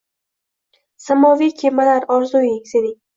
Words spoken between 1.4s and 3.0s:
kemalar, orzuing sening